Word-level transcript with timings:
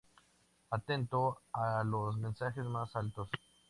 Atento 0.71 1.41
a 1.53 1.83
los 1.83 2.17
mensajes 2.17 2.65
más 2.65 2.95
altos. 2.95 3.29